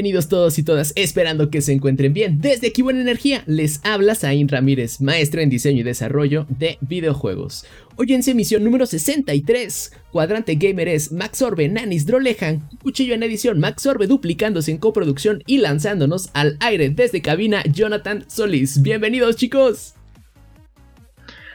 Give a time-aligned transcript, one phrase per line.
[0.00, 2.40] Bienvenidos todos y todas, esperando que se encuentren bien.
[2.40, 7.66] Desde aquí Buena Energía les habla Zain Ramírez, maestro en diseño y desarrollo de videojuegos.
[7.96, 13.24] Hoy en su emisión número 63, Cuadrante Gamer es Max Orbe, Nanis Drolejan, Cuchillo en
[13.24, 18.80] edición, Max Orbe duplicándose en coproducción y lanzándonos al aire desde cabina, Jonathan Solís.
[18.80, 19.96] Bienvenidos chicos.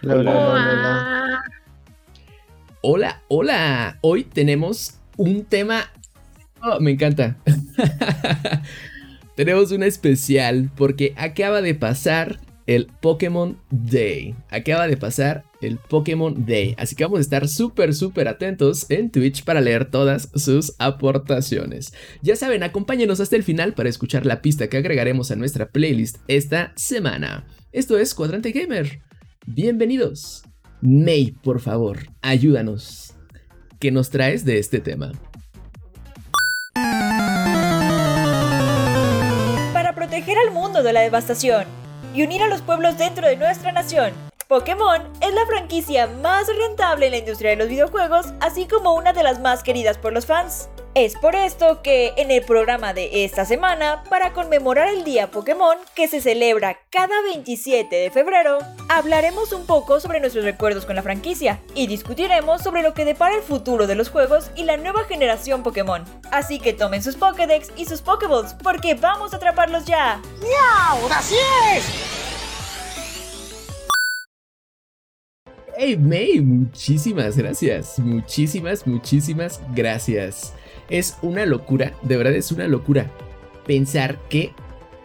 [0.03, 1.41] Hola,
[2.81, 3.97] hola, hola.
[4.01, 5.89] Hoy tenemos un tema
[6.61, 7.37] Oh, me encanta.
[9.35, 14.35] Tenemos una especial porque acaba de pasar el Pokémon Day.
[14.49, 16.75] Acaba de pasar el Pokémon Day.
[16.77, 21.93] Así que vamos a estar súper, súper atentos en Twitch para leer todas sus aportaciones.
[22.21, 26.17] Ya saben, acompáñenos hasta el final para escuchar la pista que agregaremos a nuestra playlist
[26.27, 27.45] esta semana.
[27.71, 29.01] Esto es Cuadrante Gamer.
[29.45, 30.43] Bienvenidos.
[30.81, 33.13] May, por favor, ayúdanos.
[33.79, 35.11] ¿Qué nos traes de este tema?
[40.15, 41.65] Proteger al mundo de la devastación
[42.13, 44.13] y unir a los pueblos dentro de nuestra nación.
[44.47, 49.11] Pokémon es la franquicia más rentable en la industria de los videojuegos, así como una
[49.11, 50.69] de las más queridas por los fans.
[50.95, 55.75] Es por esto que en el programa de esta semana, para conmemorar el Día Pokémon,
[55.93, 61.03] que se celebra cada 27 de febrero, hablaremos un poco sobre nuestros recuerdos con la
[61.03, 65.03] franquicia y discutiremos sobre lo que depara el futuro de los juegos y la nueva
[65.03, 66.05] generación Pokémon.
[66.31, 70.21] Así que tomen sus Pokédex y sus Pokéballs porque vamos a atraparlos ya.
[70.39, 71.09] ¡Miau!
[71.11, 71.35] ¡Así
[71.75, 71.83] es!
[75.77, 77.99] Hey May, muchísimas gracias.
[77.99, 80.53] Muchísimas, muchísimas gracias.
[80.89, 83.09] Es una locura, de verdad es una locura
[83.65, 84.53] pensar que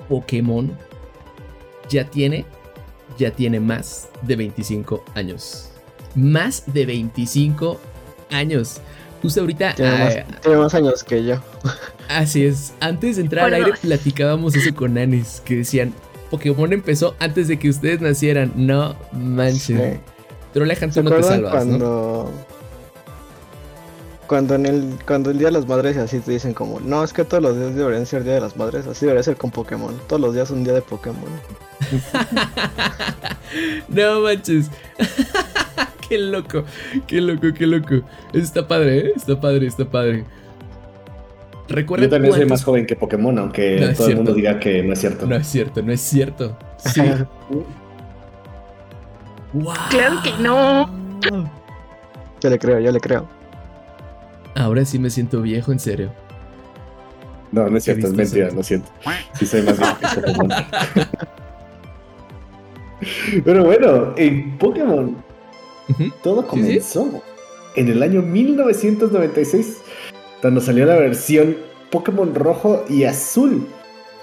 [0.08, 0.76] Pokémon
[1.88, 2.44] ya tiene,
[3.18, 5.70] ya tiene más de 25 años.
[6.14, 7.80] Más de 25
[8.30, 8.80] años.
[9.22, 9.74] Justo ahorita...
[9.74, 11.36] Tiene, más, años que yo.
[12.08, 12.72] Así es.
[12.80, 15.92] Antes de entrar al aire platicábamos eso con Anis, que decían,
[16.30, 18.52] Pokémon empezó antes de que ustedes nacieran.
[18.56, 19.64] No manches.
[19.64, 20.00] Sí.
[20.52, 22.32] Pero tú no te salvas, cuando
[24.30, 27.12] cuando en el cuando el día de las madres así te dicen como no es
[27.12, 29.92] que todos los días deberían ser día de las madres así debería ser con Pokémon
[30.06, 31.18] todos los días un día de Pokémon
[33.88, 34.70] no manches
[36.08, 36.62] qué loco
[37.08, 39.12] qué loco qué loco está padre ¿eh?
[39.16, 40.24] está padre está padre
[41.66, 44.92] Recuerda Yo también soy más joven que Pokémon, aunque todo el mundo diga que no
[44.92, 45.24] es cierto.
[45.24, 46.58] No es cierto, no es cierto.
[46.78, 47.00] Sí.
[49.52, 49.72] wow.
[49.88, 50.90] Claro que no.
[52.40, 53.39] Yo le creo, yo le creo.
[54.54, 56.12] Ahora sí me siento viejo, en serio.
[57.52, 58.90] No, no es cierto, es mentira, lo siento.
[59.38, 60.50] Sí soy más viejo que Pokémon.
[63.44, 65.16] Pero bueno, en Pokémon
[66.22, 67.22] todo comenzó
[67.76, 69.78] en el año 1996,
[70.40, 71.56] cuando salió la versión
[71.90, 73.66] Pokémon rojo y azul.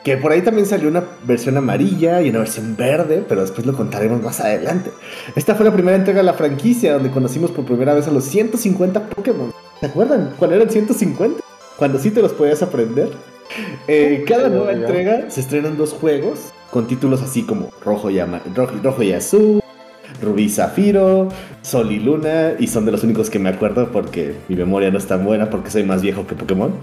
[0.04, 3.74] Que por ahí también salió una versión amarilla y una versión verde, pero después lo
[3.74, 4.92] contaremos más adelante.
[5.36, 8.24] Esta fue la primera entrega de la franquicia donde conocimos por primera vez a los
[8.24, 9.52] 150 Pokémon.
[9.80, 10.34] ¿Se acuerdan?
[10.40, 11.44] ¿Cuál eran 150?
[11.78, 13.10] Cuando sí te los podías aprender.
[13.88, 18.20] Eh, cada nueva entrega se estrenan dos juegos con títulos así como Rojo y,
[18.84, 19.62] Rojo, y Azul,
[20.22, 21.30] Rubí y Zafiro,
[21.62, 24.98] Sol y Luna, y son de los únicos que me acuerdo porque mi memoria no
[24.98, 26.74] es tan buena porque soy más viejo que Pokémon.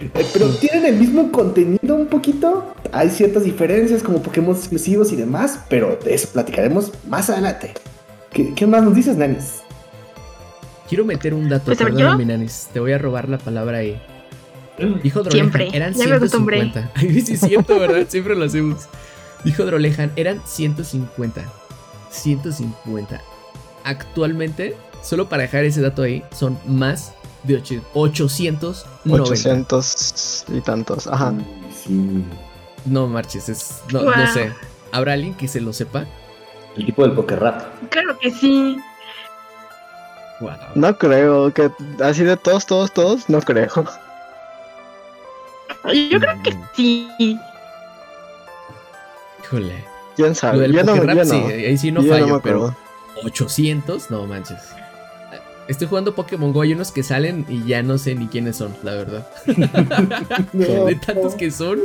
[0.00, 5.16] Eh, pero tienen el mismo contenido un poquito, hay ciertas diferencias como Pokémon exclusivos y
[5.16, 7.74] demás, pero de eso platicaremos más adelante.
[8.32, 9.62] ¿Qué, qué más nos dices, Nanis?
[10.88, 12.68] Quiero meter un dato, pues, perdón, Minanis.
[12.72, 14.00] Te voy a robar la palabra ahí.
[15.02, 15.76] Dijo Drolejan, Siempre.
[15.76, 16.92] eran ya 150.
[16.94, 18.06] Ay, sí, es cierto, ¿verdad?
[18.08, 18.86] Siempre lo hacemos.
[19.44, 21.42] Dijo Drolejan, eran 150.
[22.10, 23.20] 150.
[23.84, 27.12] Actualmente, solo para dejar ese dato ahí, son más
[27.42, 28.86] de 800.
[29.08, 31.34] 800 y tantos, ajá.
[31.84, 32.24] Sí.
[32.86, 34.52] No marches, es, no, no sé.
[34.92, 36.06] ¿Habrá alguien que se lo sepa?
[36.76, 37.62] El tipo del Poker Rap.
[37.90, 38.78] Claro que sí.
[40.74, 41.70] No creo que
[42.02, 43.68] así de todos, todos, todos, no creo.
[46.10, 47.38] Yo creo que sí.
[49.42, 49.84] Híjole.
[50.16, 50.70] ¿Quién sabe?
[50.72, 52.74] Yo no, sí, ahí sí no fallo, pero
[53.24, 54.58] 800, no manches.
[55.68, 58.74] Estoy jugando Pokémon Go, hay unos que salen y ya no sé ni quiénes son,
[58.82, 59.26] la verdad.
[60.52, 61.78] de tantos que son.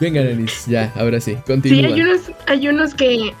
[0.00, 1.94] Venga, Denis, ya, ahora sí, Sí, continúa.
[1.94, 3.34] hay unos, hay unos que.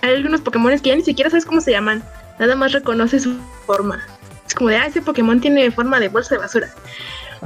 [0.00, 2.02] Hay algunos Pokémon que ya ni siquiera sabes cómo se llaman.
[2.38, 3.36] Nada más reconoces su
[3.66, 4.04] forma.
[4.46, 6.70] Es como de, ah, ese Pokémon tiene forma de bolsa de basura.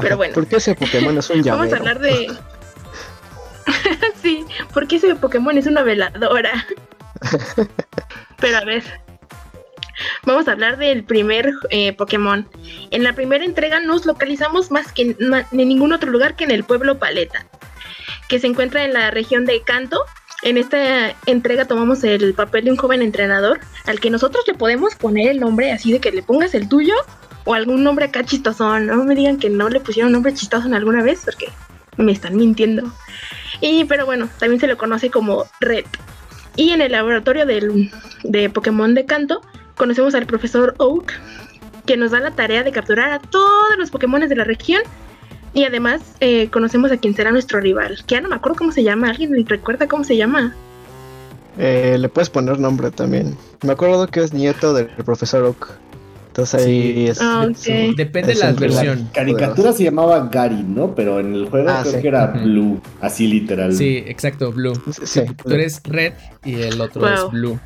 [0.00, 0.34] Pero bueno.
[0.34, 1.58] ¿Por qué ese Pokémon es un llavero?
[1.58, 2.32] Vamos a hablar de.
[4.22, 6.66] sí, porque ese Pokémon es una veladora.
[8.40, 8.82] Pero a ver.
[10.24, 12.48] Vamos a hablar del primer eh, Pokémon.
[12.90, 16.50] En la primera entrega nos localizamos más que en, en ningún otro lugar que en
[16.50, 17.46] el pueblo Paleta,
[18.28, 20.04] que se encuentra en la región de Kanto.
[20.42, 24.96] En esta entrega tomamos el papel de un joven entrenador al que nosotros le podemos
[24.96, 26.94] poner el nombre así de que le pongas el tuyo
[27.44, 28.86] o algún nombre acá chistosón.
[28.86, 31.48] No me digan que no le pusieron nombre chistoso en alguna vez porque
[31.96, 32.92] me están mintiendo.
[33.60, 35.84] Y pero bueno, también se le conoce como Red.
[36.56, 37.92] Y en el laboratorio del,
[38.24, 39.42] de Pokémon de Kanto
[39.76, 41.12] conocemos al profesor Oak,
[41.86, 44.82] que nos da la tarea de capturar a todos los Pokémon de la región.
[45.54, 48.72] Y además eh, conocemos a quien será nuestro rival, que ya no me acuerdo cómo
[48.72, 49.10] se llama.
[49.10, 50.54] ¿Alguien recuerda cómo se llama?
[51.58, 53.36] Eh, le puedes poner nombre también.
[53.62, 55.68] Me acuerdo que es nieto del profesor Oak.
[56.28, 57.06] Entonces ahí Sí.
[57.08, 57.20] es.
[57.20, 57.50] Ah, ok.
[57.66, 59.00] es- Depende es de la versión.
[59.04, 60.94] La caricatura se llamaba Gary, ¿no?
[60.94, 62.00] Pero en el juego Ah, creo sí.
[62.00, 62.26] que era.
[62.28, 63.74] Blue, así literal.
[63.74, 64.72] Sí, exacto, Blue.
[65.04, 67.10] Sí, Tú eres Red y el otro Wow.
[67.26, 67.60] es Blue.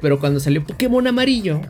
[0.00, 1.60] Pero cuando salió Pokémon amarillo,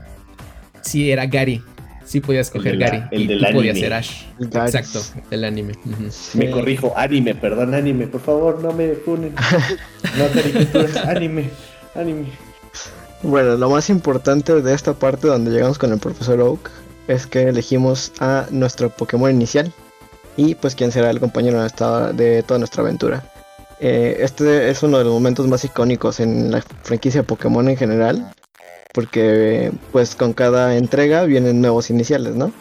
[0.80, 1.62] sí era Gary.
[2.08, 3.02] Sí podías escoger de la- Gary.
[3.10, 4.22] el y del tú podías ser Ash.
[4.38, 4.70] Gary.
[4.74, 5.00] Exacto,
[5.30, 5.74] el anime.
[6.10, 6.38] Sí.
[6.38, 9.34] Me corrijo, anime, perdón, anime, por favor, no me funen.
[10.16, 11.50] No caricaturas, anime,
[11.94, 12.28] anime.
[13.22, 16.70] Bueno, lo más importante de esta parte donde llegamos con el profesor Oak
[17.08, 19.72] es que elegimos a nuestro Pokémon inicial
[20.36, 23.22] y pues quien será el compañero de, esta- de toda nuestra aventura.
[23.80, 28.32] Eh, este es uno de los momentos más icónicos en la franquicia Pokémon en general
[28.92, 32.52] porque pues con cada entrega vienen nuevos iniciales, ¿no?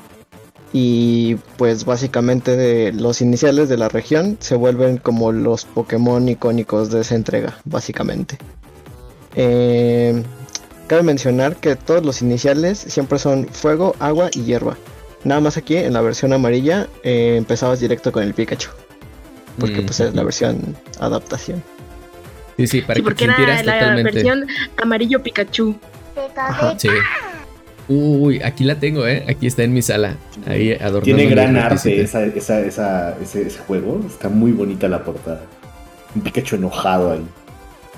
[0.73, 6.91] Y pues básicamente de los iniciales de la región se vuelven como los Pokémon icónicos
[6.91, 8.37] de esa entrega, básicamente.
[9.35, 10.23] Eh,
[10.87, 14.77] cabe mencionar que todos los iniciales siempre son fuego, agua y hierba.
[15.23, 18.69] Nada más aquí en la versión amarilla eh, empezabas directo con el Pikachu.
[19.59, 21.63] Porque pues es la versión adaptación.
[22.57, 24.11] Sí, sí, para sí, que porque era la totalmente.
[24.11, 24.47] versión
[24.77, 25.75] amarillo Pikachu.
[26.35, 26.75] Ajá.
[26.77, 26.89] Sí.
[27.89, 29.23] Uy, aquí la tengo, ¿eh?
[29.29, 30.15] Aquí está en mi sala.
[30.45, 31.01] Ahí adornando.
[31.01, 34.01] Tiene gran arte esa, esa, esa- ese, ese juego.
[34.05, 35.41] Está muy bonita la portada.
[36.15, 37.25] Un Pikachu enojado ahí.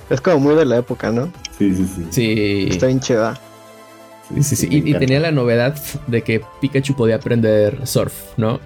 [0.09, 1.31] Es como muy de la época, ¿no?
[1.57, 2.07] Sí, sí, sí.
[2.11, 2.67] Sí.
[2.69, 3.39] Está bien chida.
[4.33, 4.67] Sí, sí, sí.
[4.69, 5.75] Y, tenía la novedad
[6.05, 8.59] de que Pikachu podía aprender surf, ¿no?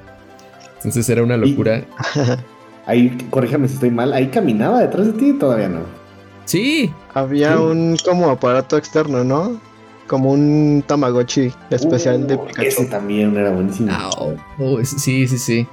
[0.78, 1.86] Entonces era una locura.
[2.86, 6.03] Ahí, corríjame si estoy mal, ahí caminaba detrás de ti, todavía no.
[6.46, 7.64] Sí, Había Sí.
[7.64, 9.60] un como aparato externo, ¿no?
[10.08, 12.68] Como un Tamagotchi especial de Uh, Pikachu.
[12.68, 13.92] Ese también era buenísimo.
[13.92, 14.36] Au.
[14.60, 15.68] Oh, es- sí, sí, sí.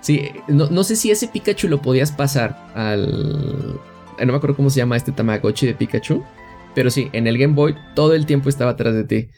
[0.00, 3.78] Sí, no, no sé si ese Pikachu lo podías pasar al.
[4.18, 6.22] eh, No me acuerdo cómo se llama este Tamagotchi de Pikachu.
[6.74, 9.28] Pero sí, en el Game Boy todo el tiempo estaba atrás de ti.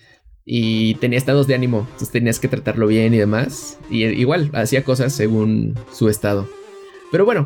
[0.47, 1.81] Y tenía estados de ánimo.
[1.81, 3.79] Entonces tenías que tratarlo bien y demás.
[3.91, 6.49] Y igual, hacía cosas según su estado.
[7.13, 7.45] Pero bueno,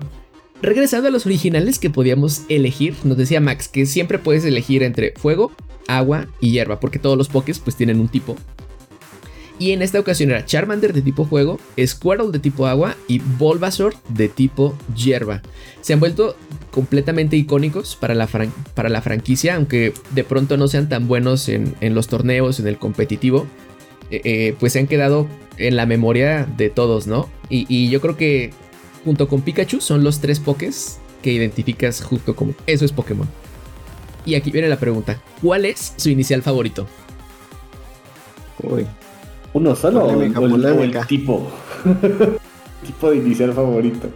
[0.63, 5.13] regresando a los originales que podíamos elegir, nos decía Max que siempre puedes elegir entre
[5.13, 5.53] fuego,
[5.87, 6.81] agua y hierba.
[6.81, 8.37] Porque todos los Pokés pues tienen un tipo.
[9.61, 13.93] Y en esta ocasión era Charmander de tipo fuego, Squirtle de tipo agua y Bulbasaur
[14.09, 15.43] de tipo hierba.
[15.81, 16.37] Se han vuelto
[16.71, 21.49] completamente icónicos para la, fran- para la franquicia, aunque de pronto no sean tan buenos
[21.49, 23.47] en, en los torneos, en el competitivo.
[24.11, 27.29] eh, eh, pues se han quedado en la memoria de todos, ¿no?
[27.51, 28.53] Y, y yo creo que
[29.05, 33.29] junto con Pikachu son los tres Pokés que identificas justo como eso es Pokémon.
[34.25, 36.87] Y aquí viene la pregunta, ¿cuál es su inicial favorito?
[38.63, 38.87] Uy.
[39.53, 41.05] ¿Uno solo o el- Polémica, o el, o el polémica.
[41.07, 41.51] tipo?
[42.87, 44.09] tipo de inicial favorito.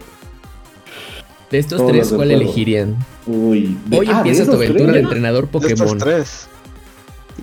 [1.49, 2.95] De estos Todos tres, ¿cuál elegirían?
[3.27, 4.93] Uy, de- Hoy ah, de empieza tu aventura tres.
[4.95, 5.97] de entrenador De estos Pokémon.
[5.97, 6.47] tres.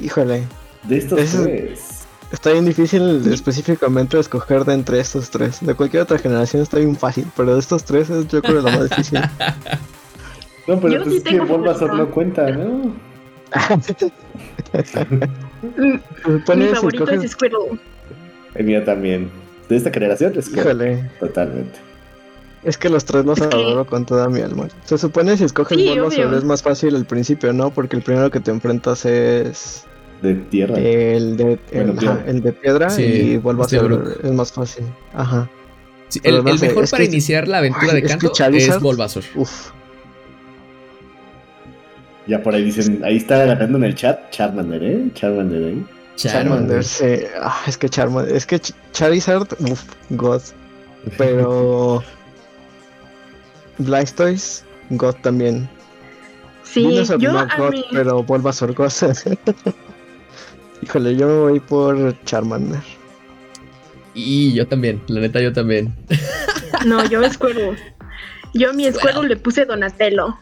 [0.03, 0.43] Híjole.
[0.85, 1.81] De estos tres.
[2.33, 5.59] Está bien difícil específicamente escoger de entre estos tres.
[5.61, 8.71] De cualquier otra generación está bien fácil, pero de estos tres es yo creo lo
[8.71, 9.21] más difícil.
[10.67, 12.93] No, pero Yo pues sí es que tengo Bulbasaur no cuenta, ¿no?
[16.57, 17.81] Mi favorito es Squirtle.
[18.55, 19.31] El mío también.
[19.69, 21.79] De esta generación es Híjole, totalmente.
[22.63, 24.69] es que los tres los adoro con toda mi alma.
[24.85, 27.71] Se supone si escoges Sí, Bulbasaur es más fácil al principio, ¿no?
[27.71, 29.85] Porque el primero que te enfrentas es
[30.23, 30.77] De tierra.
[30.79, 32.25] el de, el, Bueno, piedra.
[32.27, 34.21] el de piedra Sí, y este Bulbasaur Brook.
[34.25, 34.85] es más fácil.
[35.15, 35.49] Ajá.
[36.09, 38.03] Sí, Pero el, no el sé, mejor para que- iniciar la aventura Ay, de es
[38.03, 39.25] que canto es, Bulbasaur.
[39.37, 39.71] Uf.
[42.27, 45.11] Ya por ahí dicen, ahí está ganando en el chat Charmander, ¿eh?
[45.15, 45.83] Charmander, ¿eh?
[46.17, 47.05] Charmander, sí.
[47.41, 50.43] Ah, es que Charmander, es que Ch- Charizard, uff, God.
[51.17, 52.05] Pero
[53.79, 55.69] Blastoise God también.
[56.63, 56.83] Sí,
[57.19, 57.85] yo a God, mí...
[57.91, 58.75] pero Bulbasaur
[60.83, 62.81] Híjole, yo me voy por Charmander.
[64.15, 65.95] Y yo también, la neta yo también.
[66.87, 67.77] No, yo Squirtle.
[68.55, 70.39] Yo a mi Squirtle le puse Donatello.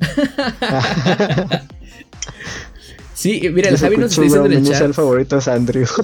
[3.14, 4.82] sí, mira, el Javi nos está diciendo en el chat.
[4.82, 5.86] el favorito es Andrew.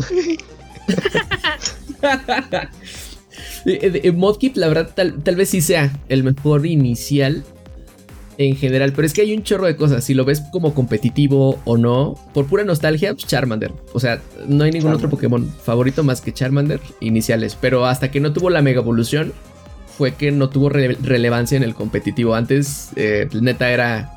[3.66, 7.44] Eh, eh, Modkip, la verdad, tal, tal, vez sí sea el mejor inicial
[8.38, 10.04] en general, pero es que hay un chorro de cosas.
[10.04, 13.72] Si lo ves como competitivo o no, por pura nostalgia, pues Charmander.
[13.92, 18.20] O sea, no hay ningún otro Pokémon favorito más que Charmander iniciales, pero hasta que
[18.20, 19.32] no tuvo la mega evolución,
[19.96, 22.34] fue que no tuvo relevancia en el competitivo.
[22.34, 24.12] Antes, eh, neta era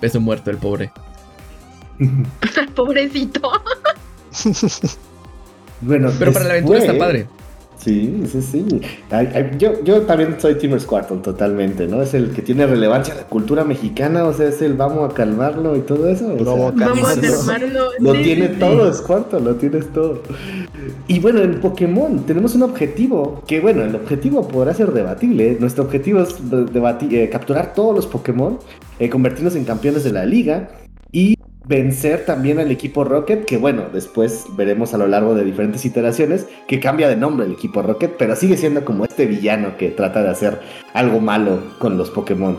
[0.00, 0.90] peso muerto el pobre.
[2.74, 3.40] Pobrecito.
[5.80, 7.26] bueno, pero para la aventura está padre.
[7.84, 8.66] Sí, sí, sí.
[9.58, 12.00] yo, yo también soy Team Squirtle totalmente, ¿no?
[12.00, 15.14] Es el que tiene relevancia en la cultura mexicana, o sea, es el vamos a
[15.14, 16.34] calmarlo y todo eso.
[16.34, 17.90] vamos a calmarlo.
[17.98, 20.22] Lo tiene todo Squirtle, lo tienes todo.
[21.08, 25.58] Y bueno, en Pokémon tenemos un objetivo, que bueno, el objetivo podrá ser debatible.
[25.60, 26.36] Nuestro objetivo es
[27.10, 28.58] eh, capturar todos los Pokémon,
[28.98, 30.70] eh, convertirnos en campeones de la liga
[31.66, 36.46] vencer también al equipo Rocket, que bueno, después veremos a lo largo de diferentes iteraciones
[36.68, 40.22] que cambia de nombre el equipo Rocket, pero sigue siendo como este villano que trata
[40.22, 40.60] de hacer
[40.92, 42.58] algo malo con los Pokémon.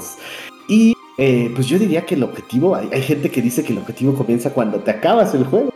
[0.68, 4.16] Y eh, pues yo diría que el objetivo, hay, gente que dice que el objetivo
[4.16, 5.72] comienza cuando te acabas el juego,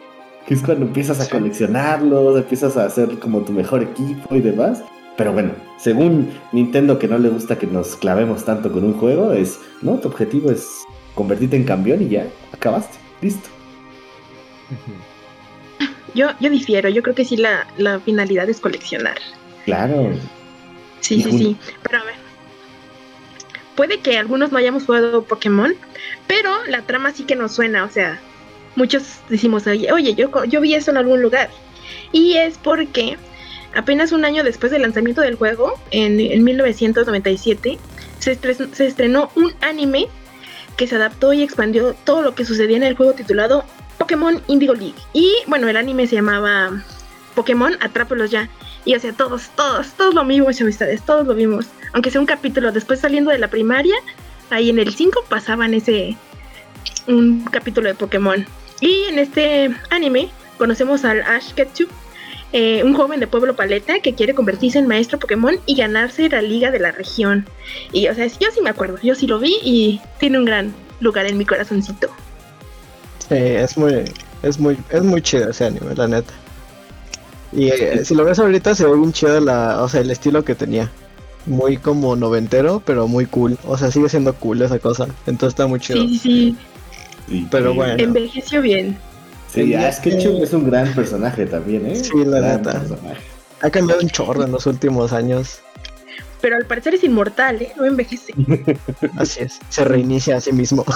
[0.47, 4.83] que es cuando empiezas a coleccionarlos, empiezas a hacer como tu mejor equipo y demás.
[5.15, 9.33] Pero bueno, según Nintendo que no le gusta que nos clavemos tanto con un juego,
[9.33, 10.67] es, no, tu objetivo es
[11.13, 13.08] convertirte en campeón y ya, acabaste.
[13.21, 13.49] Listo.
[16.13, 17.67] Yo, yo difiero, yo creo que sí la,
[18.03, 19.17] finalidad es coleccionar.
[19.65, 20.11] Claro.
[21.01, 21.57] Sí, sí, sí.
[21.83, 22.15] Pero a ver.
[23.75, 25.73] Puede que algunos no hayamos jugado Pokémon,
[26.27, 28.19] pero la trama sí que nos suena, o sea,
[28.75, 31.49] muchos decimos, oye, oye yo, yo vi eso en algún lugar.
[32.11, 33.17] Y es porque
[33.73, 37.77] apenas un año después del lanzamiento del juego, en, en 1997,
[38.19, 40.09] se, se estrenó un anime
[40.79, 43.65] que se adaptó y expandió todo lo que sucedía en el juego titulado
[43.97, 44.95] Pokémon Indigo League.
[45.11, 46.71] Y bueno, el anime se llamaba
[47.35, 48.47] Pokémon Atrápelos ya.
[48.85, 51.65] Y o sea, todos, todos, todos lo vimos, amistades, todos lo vimos.
[51.91, 53.93] Aunque sea un capítulo después saliendo de la primaria,
[54.51, 56.15] ahí en el 5 pasaban ese
[57.07, 58.45] un capítulo de Pokémon.
[58.79, 61.89] Y en este anime conocemos al Ash Ketchum,
[62.51, 66.41] eh, un joven de pueblo paleta que quiere convertirse en maestro Pokémon y ganarse la
[66.41, 67.45] liga de la región.
[67.91, 70.73] Y, o sea, yo sí me acuerdo, yo sí lo vi y tiene un gran
[70.99, 72.09] lugar en mi corazoncito.
[73.27, 74.03] Sí, es muy,
[74.41, 76.33] es muy, es muy chido ese anime, la neta.
[77.51, 80.43] Y eh, si lo ves ahorita se ve un chido la, o sea, el estilo
[80.43, 80.91] que tenía.
[81.45, 83.57] Muy como noventero, pero muy cool.
[83.65, 85.07] O sea, sigue siendo cool esa cosa.
[85.25, 86.01] Entonces está muy chido.
[86.01, 86.57] Sí, sí.
[87.49, 87.95] Pero bueno.
[87.97, 88.97] Envejeció bien.
[89.53, 91.95] Sí, Ash Ketchum es un gran personaje también, ¿eh?
[91.95, 92.83] Sí, la neta.
[93.61, 95.59] Ha cambiado un chorro en los últimos años.
[96.41, 97.73] Pero al parecer es inmortal, ¿eh?
[97.75, 98.33] No envejece.
[99.17, 100.85] Así es, se reinicia a sí mismo.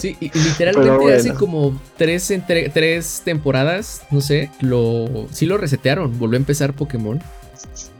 [0.00, 2.30] Sí, y literalmente hace como tres,
[2.74, 7.18] tres temporadas, no sé, lo sí lo resetearon, volvió a empezar Pokémon.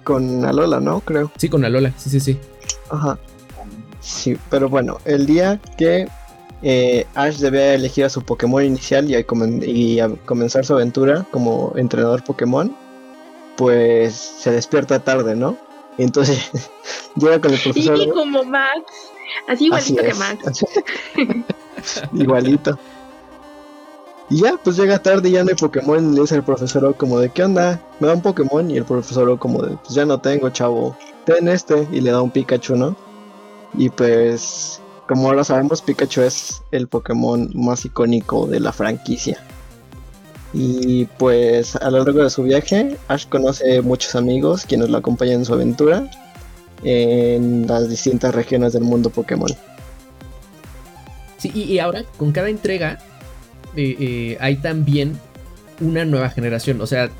[0.05, 1.01] Con Alola, ¿no?
[1.01, 1.33] Creo.
[1.39, 2.39] Sí, con Alola, sí, sí, sí.
[2.91, 3.19] Ajá.
[4.01, 6.07] Sí, pero bueno, el día que
[6.63, 12.25] eh, Ash debe elegir a su Pokémon inicial y a, comenzar su aventura como entrenador
[12.25, 12.75] Pokémon,
[13.57, 15.57] pues se despierta tarde, ¿no?
[15.99, 16.51] Y entonces
[17.17, 17.99] llega con el profesor.
[17.99, 18.85] Sí, como Max,
[19.49, 20.65] así igualito que Max.
[22.13, 22.79] igualito.
[24.29, 26.15] Y ya, pues llega tarde y ya no hay Pokémon.
[26.15, 27.81] le dice el profesor como de, ¿qué onda?
[28.01, 28.69] Me da un Pokémon.
[28.71, 30.97] Y el profesor como de, pues ya no tengo, chavo.
[31.25, 31.87] Ten este.
[31.93, 32.97] Y le da un Pikachu, ¿no?
[33.75, 39.39] Y pues como ahora sabemos, Pikachu es el Pokémon más icónico de la franquicia.
[40.53, 45.37] Y pues a lo largo de su viaje, Ash conoce muchos amigos quienes lo acompañan
[45.41, 46.09] en su aventura
[46.83, 49.51] en las distintas regiones del mundo Pokémon.
[51.39, 52.99] Sí, y, ahora con cada entrega
[53.77, 55.19] eh, eh, hay también
[55.81, 56.81] una nueva generación.
[56.81, 57.11] O sea,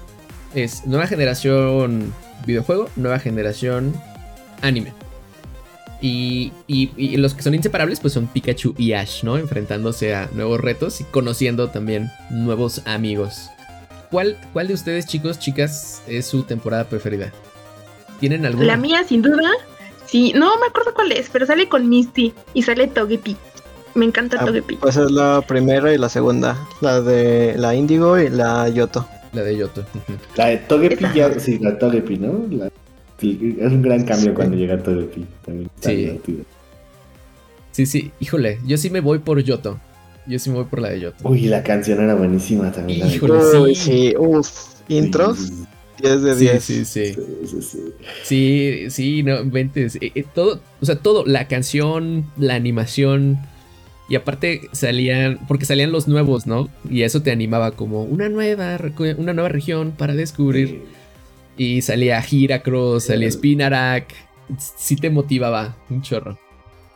[0.55, 2.15] es nueva generación
[2.47, 3.93] videojuego, nueva generación
[4.63, 4.93] anime.
[6.01, 6.53] Y,
[7.17, 9.39] los que son inseparables pues son Pikachu y Ash, ¿no?
[9.39, 13.51] Enfrentándose a nuevos retos y conociendo también nuevos amigos.
[14.11, 17.33] ¿Cuál, cuál de ustedes chicos, chicas, es su temporada preferida?
[18.21, 18.67] ¿Tienen alguna?
[18.67, 19.51] La mía sin duda.
[20.07, 23.37] Sí, no me acuerdo cuál es, pero sale con Misty y sale Togepi.
[23.95, 24.77] Me encanta ah, Togepi.
[24.77, 26.57] Pues es la primera y la segunda.
[26.81, 29.07] La de la Indigo y la Yoto.
[29.33, 29.85] La de Yoto.
[30.37, 32.47] La de Togepi ya, sí, la Togepi, ¿no?
[32.51, 32.71] La...
[33.19, 35.09] Sí, es un gran cambio cuando llega todo el
[35.45, 36.21] También sí.
[37.73, 39.79] Sí, sí, híjole, yo sí me voy por Yoto.
[40.27, 41.29] Yo sí me voy por la de Yoto.
[41.29, 43.07] Uy, la canción era buenísima también.
[43.07, 44.15] Híjole, Uy, sí.
[44.19, 44.75] uff.
[44.89, 45.53] Intros,
[46.01, 46.65] 10 de Sí, 10.
[46.65, 47.05] sí, sí.
[47.15, 47.15] Sí,
[47.47, 47.79] sí, sí.
[48.23, 49.97] Sí, sí, no inventes.
[49.97, 53.39] Eh, eh, todo, o sea, todo, la canción, la animación.
[54.09, 56.69] Y aparte salían, porque salían los nuevos, ¿no?
[56.89, 58.79] Y eso te animaba como una nueva,
[59.19, 60.83] una nueva región para descubrir.
[61.57, 64.15] Y salía Heracross, salía Spinarak.
[64.59, 66.39] Sí te motivaba un chorro.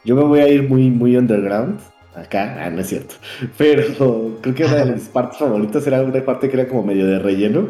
[0.05, 1.81] Yo me voy a ir muy, muy underground.
[2.15, 3.15] Acá, ah, no es cierto.
[3.59, 7.07] Pero creo que una de mis partes favoritas era una parte que era como medio
[7.07, 7.69] de relleno.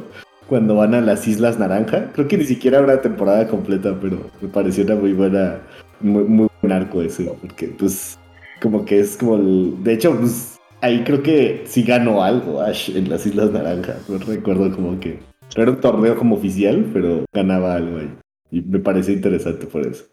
[0.49, 2.11] Cuando van a las Islas Naranja.
[2.13, 5.61] Creo que ni siquiera una temporada completa, pero me pareció una muy buena,
[6.01, 7.25] muy, muy buen arco ese.
[7.41, 8.19] Porque pues
[8.61, 9.83] como que es como el...
[9.85, 13.97] De hecho, pues ahí creo que sí ganó algo Ash en las Islas Naranja.
[14.09, 15.21] No recuerdo como que...
[15.57, 18.17] No era un torneo como oficial, pero ganaba algo ahí.
[18.51, 20.05] Y me pareció interesante por eso.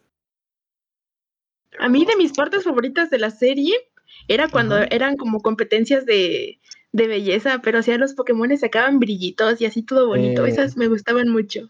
[1.80, 3.76] A mí de mis partes favoritas de la serie
[4.28, 4.88] era cuando Ajá.
[4.90, 6.60] eran como competencias de,
[6.92, 10.46] de belleza, pero hacía los Pokémon sacaban brillitos y así todo bonito.
[10.46, 10.50] Eh.
[10.50, 11.70] Esas me gustaban mucho.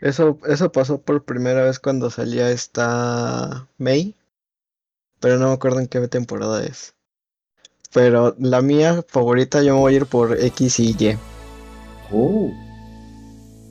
[0.00, 4.16] Eso, eso pasó por primera vez cuando salía esta May,
[5.20, 6.94] pero no me acuerdo en qué temporada es.
[7.92, 11.18] Pero la mía favorita yo me voy a ir por X y Y.
[12.10, 12.52] Oh.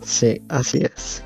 [0.04, 1.24] Sí, así es.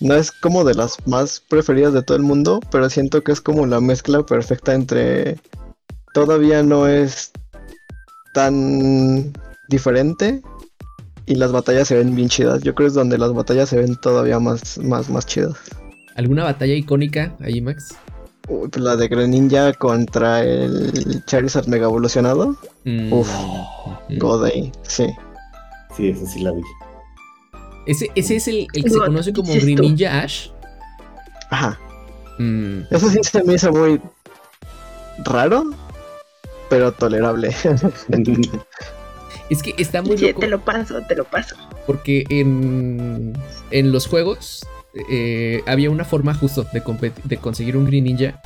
[0.00, 3.40] No es como de las más preferidas de todo el mundo, pero siento que es
[3.40, 5.38] como la mezcla perfecta entre...
[6.14, 7.30] Todavía no es
[8.34, 9.32] tan
[9.68, 10.42] diferente
[11.26, 12.62] y las batallas se ven bien chidas.
[12.62, 15.56] Yo creo que es donde las batallas se ven todavía más, más, más chidas.
[16.16, 17.94] ¿Alguna batalla icónica ahí, Max?
[18.48, 22.56] Uy, pues la de Greninja contra el Charizard Mega Evolucionado.
[22.84, 23.30] Mm, Uf,
[24.08, 24.18] mm.
[24.18, 25.06] Godei, sí.
[25.96, 26.62] Sí, eso sí la vi.
[27.90, 29.58] Ese, ese es el, el que se conoce como tú.
[29.60, 30.48] Greninja Ash.
[31.50, 31.78] Ajá.
[32.38, 34.00] Mm, Eso sí se me hizo muy
[35.24, 35.64] raro,
[36.68, 37.48] pero tolerable.
[39.50, 41.56] Es que está muy Sí, loco te lo paso, te lo paso.
[41.86, 43.32] porque en,
[43.72, 44.64] en los juegos
[45.10, 48.40] eh, había una forma justo de, de conseguir un Greninja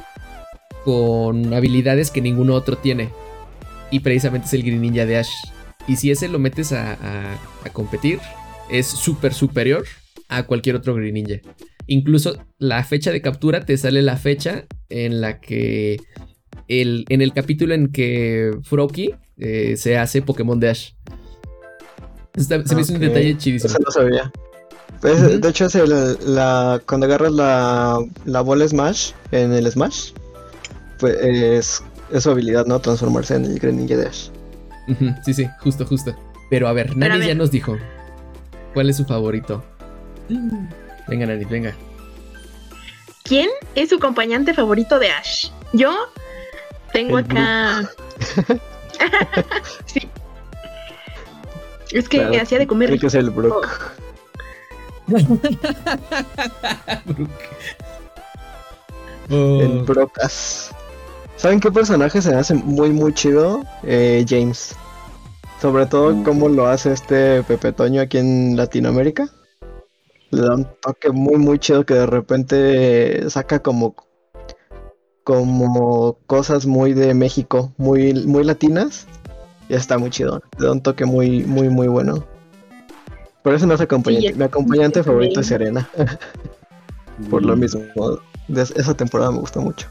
[0.85, 3.11] con habilidades que ningún otro tiene.
[3.91, 5.31] Y precisamente es el Greninja de Ash.
[5.87, 8.19] Y si ese lo metes a, a- a competir,
[8.71, 9.85] es súper superior
[10.29, 11.41] a cualquier otro Greninja.
[11.87, 15.99] Incluso la fecha de captura te sale la fecha en la que
[16.69, 20.93] el, en el capítulo en que Froakie eh, se hace Pokémon de Ash.
[22.35, 23.71] Está- se me hizo un detalle chidísimo.
[23.75, 24.33] Eso no sabía.
[25.01, 25.41] Pues.
[25.41, 30.13] De hecho, es el- la, cuando agarras la, la bola Smash en el Smash,
[30.99, 32.81] pues es, es su habilidad, ¿no?
[32.81, 34.29] Transformarse en el Greninja de Ash.
[34.89, 36.17] Ujú, Sí, sí, justo, justo.
[36.51, 37.77] Pero a ver, Nani a ya nos dijo.
[38.75, 39.65] ¿Cuál es su favorito?
[41.09, 41.75] Venga, Nani, venga.
[43.23, 45.49] ¿Quién es su acompañante favorito de Ash?
[45.73, 45.97] Yo
[46.93, 47.89] tengo El acá.
[49.87, 50.09] sí.
[51.93, 52.89] Es que Claro, hacía de comer.
[52.89, 53.69] Creo que es el Brook.
[57.07, 57.31] Brook.
[59.31, 60.71] Oh, El Brocas.
[61.37, 63.63] ¿Saben qué personaje se me hace muy, muy chido?
[63.85, 64.75] Eh, James.
[65.65, 69.31] Sobre todo cómo lo hace este Pepe Toño aquí en Latinoamérica.
[70.29, 73.95] Le da un toque muy, muy chido que de repente saca como,
[75.25, 79.07] como cosas muy de México, muy, muy latinas.
[79.71, 80.43] Y está muy chido.
[80.59, 82.23] Le da un toque muy, muy, muy bueno.
[83.43, 84.35] Por eso no es acompañante.
[84.35, 85.47] Mi acompañante favorito es.
[85.47, 85.89] Serena.
[87.31, 87.81] Por lo mismo.
[88.49, 89.89] De esa temporada me gustó mucho.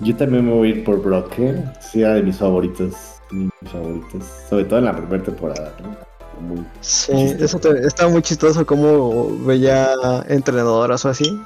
[0.00, 1.64] Yo también me voy a ir por Brock, ¿eh?
[1.80, 3.15] Sí, era de mis favoritos.
[3.30, 4.24] Mis favoritos.
[4.48, 5.96] Sobre todo en la primera temporada, ¿no?
[6.40, 6.64] Muy...
[6.80, 7.44] Sí, Chistoso.
[7.44, 9.88] eso te- estaba muy chistoso como veía
[10.28, 11.40] entrenadoras o así.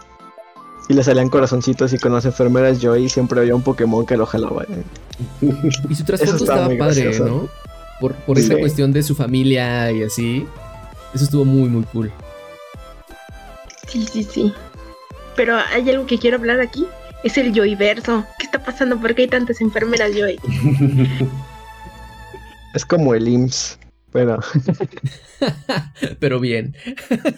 [0.88, 4.26] Y le salían corazoncitos y con las enfermeras Joy siempre había un Pokémon que lo
[4.26, 4.64] jalaba.
[4.64, 4.82] eh.
[5.88, 7.24] Y su trasfondo Eso está estaba muy padre, gracioso.
[7.30, 7.48] ¿no?
[8.00, 8.44] Por, por Sí.
[8.46, 10.46] esa cuestión de su familia y así.
[11.14, 12.10] Eso estuvo muy, muy cool.
[13.86, 14.52] Sí, sí, sí.
[15.36, 16.86] Pero hay algo que quiero hablar aquí.
[17.22, 18.24] Es el Joyverso.
[18.38, 18.96] ¿Qué está pasando?
[18.98, 20.40] ¿Por qué hay tantas enfermeras Joy?
[22.74, 23.78] Es como el IMSS,
[24.12, 24.38] pero,
[26.20, 26.74] Pero bien.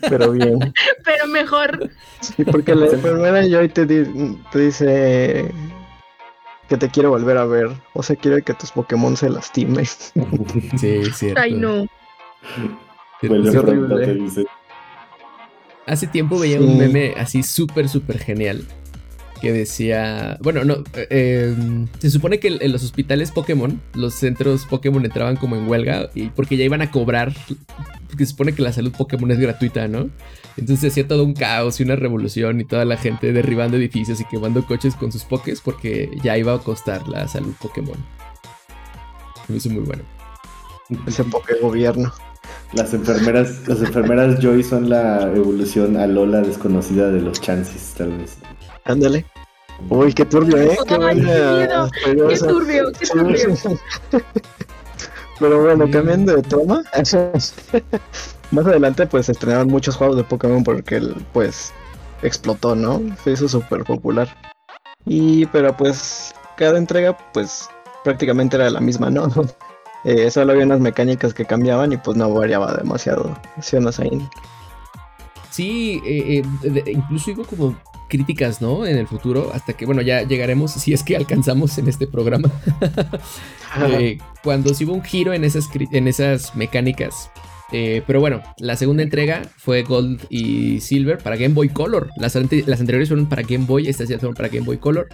[0.08, 0.58] pero bien.
[1.04, 1.90] Pero mejor.
[2.20, 5.50] Sí, porque la enfermera Joy te, di- te dice
[6.68, 7.68] que te quiere volver a ver.
[7.94, 9.84] O sea, quiere que tus Pokémon se lastimen.
[9.86, 11.40] Sí, cierto.
[11.40, 11.86] Ay, no.
[13.20, 14.04] Pronto, horrible.
[14.06, 14.44] te dice.
[15.86, 16.64] Hace tiempo veía Sí.
[16.64, 18.66] un meme así súper, súper genial.
[19.42, 21.52] Que decía, bueno, no, eh,
[21.98, 26.28] se supone que en los hospitales Pokémon, los centros Pokémon entraban como en huelga y
[26.28, 27.34] porque ya iban a cobrar,
[28.06, 30.10] porque se supone que la salud Pokémon es gratuita, ¿no?
[30.56, 34.20] Entonces se hacía todo un caos y una revolución y toda la gente derribando edificios
[34.20, 37.96] y quemando coches con sus Pokés porque ya iba a costar la salud Pokémon.
[39.48, 40.04] Me hizo muy bueno.
[41.04, 42.12] Ese Poké gobierno.
[42.74, 48.16] Las enfermeras, las enfermeras Joy son la evolución a Lola desconocida de los Chances, tal
[48.18, 48.38] vez.
[48.84, 49.26] Ándale.
[49.88, 50.76] Uy, qué turbio, ¿eh?
[50.86, 53.78] Qué, buena, qué turbio, qué turbio.
[55.38, 56.82] Pero bueno, cambiando de toma.
[58.52, 61.72] Más adelante, pues estrenaron muchos juegos de Pokémon porque él, pues,
[62.22, 63.00] explotó, ¿no?
[63.24, 64.28] Se hizo súper popular.
[65.04, 67.68] Y, pero pues, cada entrega, pues,
[68.04, 69.28] prácticamente era la misma, ¿no?
[70.04, 73.38] Eh, solo había unas mecánicas que cambiaban y pues no variaba demasiado.
[74.00, 74.28] ahí.
[75.50, 77.76] Sí, eh, eh, incluso hubo como
[78.12, 78.84] críticas, ¿no?
[78.84, 82.52] En el futuro, hasta que, bueno, ya llegaremos, si es que alcanzamos en este programa.
[84.44, 87.30] cuando se hubo un giro en esas, en esas mecánicas.
[87.70, 92.10] pero bueno, la segunda entrega fue Gold y Silver para Game Boy Color.
[92.18, 95.08] Las, las anteriores fueron para Game Boy, estas ya fueron para Game Boy Color.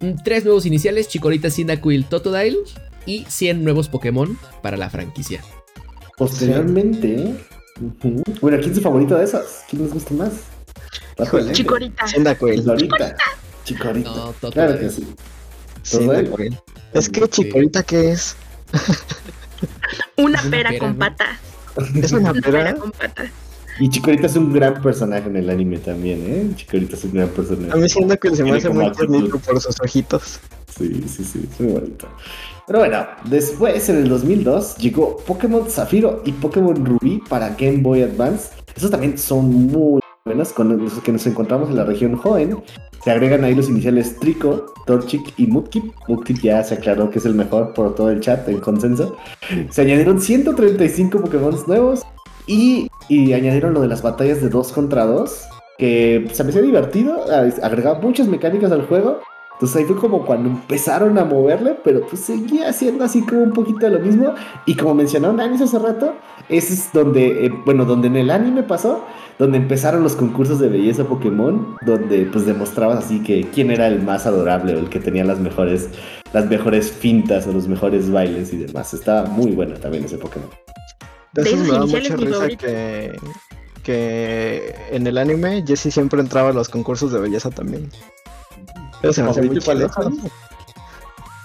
[0.00, 2.58] Mm, tres nuevos iniciales, Chikorita, Cyndaquil, Totodile
[3.06, 5.42] y 100 nuevos Pokémon para la franquicia.
[6.18, 7.36] Posteriormente,
[8.40, 9.64] bueno, ¿quién es su favorito de esas?
[9.70, 10.53] ¿Quién les gusta más?
[11.52, 12.04] Chikorita.
[12.06, 13.16] Chikorita.
[13.64, 14.10] Chikorita.
[14.10, 15.06] No, claro que sí.
[16.92, 18.36] Es que Chikorita, ¿qué es?
[20.16, 21.38] una, pera, con patas.
[21.94, 22.74] ¿Es una, pera?
[22.74, 23.30] con patas.
[23.80, 26.54] Y Chikorita es un gran personaje en el anime también, ¿eh?
[26.54, 27.72] Chikorita es un gran personaje.
[27.72, 30.40] A mí siento que se me hace muy bonito por sus ojitos.
[30.76, 32.08] Sí, sí, sí, es muy bonito.
[32.66, 38.02] Pero bueno, después en el 2002 llegó Pokémon Zafiro y Pokémon Rubí para Game Boy
[38.02, 38.50] Advance.
[38.74, 42.56] Esos también son muy buenos, con los que nos encontramos en la región joven.
[43.04, 45.92] Se agregan ahí los iniciales Trico, Torchic y Mudkip.
[46.08, 49.18] Mudkip ya se aclaró que es el mejor por todo el chat en consenso.
[49.68, 52.04] Se añadieron 135 Pokémon nuevos
[52.46, 55.44] y, y añadieron lo de las batallas de 2 contra 2,
[55.76, 57.26] que se me hacía divertido,
[57.62, 59.20] agregaba muchas mecánicas al juego
[59.54, 63.52] entonces ahí fue como cuando empezaron a moverle, pero pues seguía haciendo así como un
[63.52, 64.34] poquito lo mismo.
[64.66, 66.14] Y como mencionó Nanis hace rato,
[66.48, 69.04] ese es donde, eh, bueno, donde en el anime pasó,
[69.38, 74.02] donde empezaron los concursos de belleza Pokémon, donde pues demostrabas así que quién era el
[74.02, 75.88] más adorable o el que tenía las mejores,
[76.32, 78.92] las mejores fintas o los mejores bailes y demás.
[78.92, 80.50] Estaba muy bueno también ese Pokémon.
[81.32, 83.12] De eso me da mucha risa que,
[83.84, 87.88] que en el anime Jessie siempre entraba a los concursos de belleza también.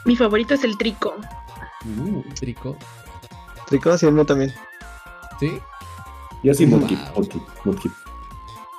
[0.06, 1.16] Mi favorito es el trico.
[1.86, 2.76] Uh, trico.
[3.68, 4.54] Trico, sí, el mío también.
[5.40, 5.60] ¿Sí?
[6.44, 7.00] Yo sí, Mudkip.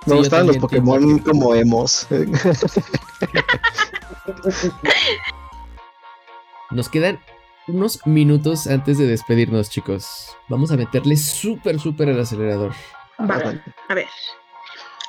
[0.07, 2.07] Me gustan los Pokémon como emos.
[6.71, 7.21] Nos quedan
[7.69, 10.37] unos minutos antes de despedirnos, chicos.
[10.49, 12.73] Vamos a meterle súper, súper el acelerador.
[13.19, 14.09] Vale, a ver.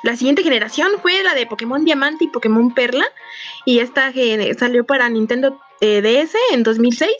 [0.02, 3.06] La siguiente generación fue la de Pokémon Diamante y Pokémon Perla.
[3.64, 4.12] Y esta
[4.58, 7.10] salió para Nintendo eh, DS en 2006.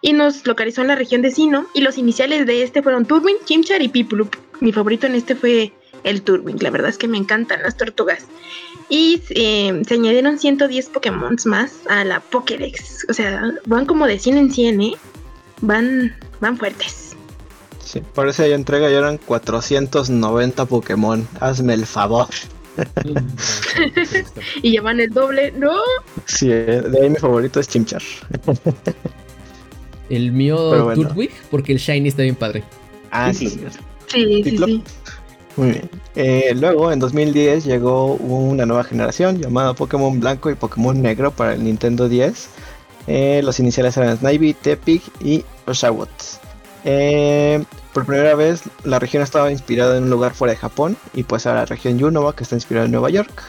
[0.00, 1.66] Y nos localizó en la región de Sino.
[1.74, 4.34] Y los iniciales de este fueron Turbin, Chimchar y Piplup.
[4.60, 5.72] Mi favorito en este fue
[6.04, 6.58] el Turbin.
[6.60, 8.26] La verdad es que me encantan las tortugas.
[8.88, 13.06] Y eh, se añadieron 110 Pokémon más a la Pokédex.
[13.08, 14.92] O sea, van como de 100 en 100, ¿eh?
[15.60, 17.07] Van, van fuertes.
[17.88, 21.26] Sí, parece que entrega ya eran 490 Pokémon.
[21.40, 22.26] Hazme el favor.
[24.62, 25.72] y llevan el doble, ¿no?
[26.26, 28.02] Sí, eh, de ahí mi favorito es Chimchar.
[30.10, 32.62] el mío Turtwig, porque el Shiny está bien padre.
[33.10, 33.48] Ah, sí.
[33.48, 34.84] Sí, sí, sí.
[35.56, 35.90] Muy bien.
[36.14, 41.54] Eh, luego, en 2010, llegó una nueva generación llamada Pokémon Blanco y Pokémon Negro para
[41.54, 42.50] el Nintendo 10.
[43.06, 46.10] Eh, los iniciales eran Snivy, Tepig y Oshawott.
[46.84, 47.64] Eh,
[47.98, 51.46] por primera vez la región estaba inspirada en un lugar fuera de Japón y pues
[51.46, 53.42] ahora la región Yunova que está inspirada en Nueva York.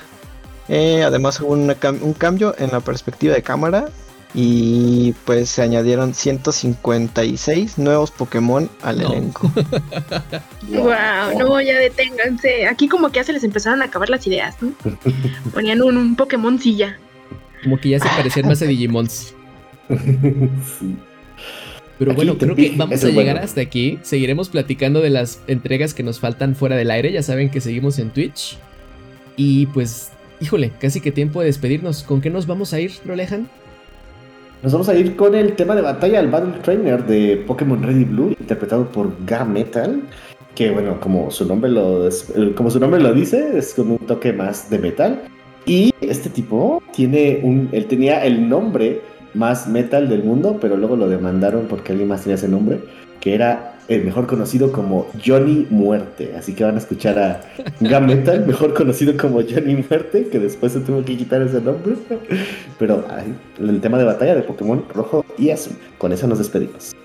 [0.70, 3.90] Eh, además hubo un cambio en la perspectiva de cámara
[4.34, 9.52] y pues se añadieron 156 nuevos Pokémon al elenco.
[10.70, 12.66] wow, no, ya deténganse.
[12.66, 14.74] Aquí como que ya se les empezaron a acabar las ideas, ¿no?
[15.54, 16.98] Ponían un, un Pokémon silla.
[17.62, 19.36] Como que ya se parecían más a Digimons.
[20.80, 20.98] sí.
[22.00, 24.00] Pero bueno, creo que vamos a llegar hasta aquí.
[24.04, 27.12] Seguiremos platicando de las entregas que nos faltan fuera del aire.
[27.12, 28.58] Ya saben que seguimos en Twitch.
[29.36, 32.04] Y pues, híjole, casi que tiempo de despedirnos.
[32.04, 33.50] ¿Con qué nos vamos a ir, Rolejan?
[34.64, 37.98] Nos vamos a ir con el tema de batalla, al Battle Trainer de Pokémon Red
[37.98, 39.12] y Blue, interpretado por
[39.48, 40.02] Metal.
[40.56, 42.10] Que bueno, como su nombre lo,
[42.56, 45.22] como su nombre lo dice, es con un toque más de metal.
[45.66, 49.02] Y este tipo tiene un, él tenía el nombre
[49.34, 52.80] más metal del mundo, pero luego lo demandaron porque alguien más tenía ese nombre,
[53.20, 56.34] que era el mejor conocido como Johnny Muerte.
[56.38, 57.42] Así que van a escuchar a
[57.80, 61.96] Gam Metal, mejor conocido como Johnny Muerte, que después se tuvo que quitar ese nombre.
[62.78, 63.04] Pero
[63.60, 65.74] el tema de batalla de Pokémon rojo y azul.
[65.98, 66.96] Con eso nos despedimos.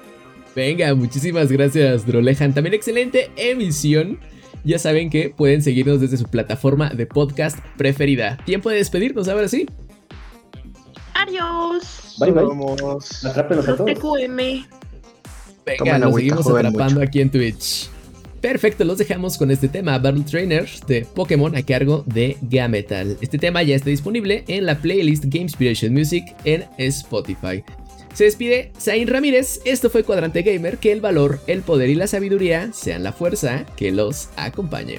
[0.55, 2.53] Venga, muchísimas gracias, Drolejan.
[2.53, 4.19] También excelente emisión.
[4.63, 8.39] Ya saben que pueden seguirnos desde su plataforma de podcast preferida.
[8.45, 9.67] Tiempo de despedirnos, ahora sí.
[11.27, 12.17] Adiós.
[12.19, 12.45] Bye bye.
[12.45, 13.25] Vamos.
[13.25, 13.93] Atrápenos a todos.
[13.93, 14.67] TQM.
[15.65, 17.89] Venga, nos seguimos atrapando aquí en Twitch.
[18.41, 23.17] Perfecto, los dejamos con este tema Battle Trainer de Pokémon a cargo de Gametal.
[23.23, 27.65] Este tema ya está disponible en la playlist Game Inspiration Music en Spotify.
[28.13, 32.07] Se despide Zain Ramírez, esto fue Cuadrante Gamer, que el valor, el poder y la
[32.07, 34.99] sabiduría sean la fuerza que los acompañe.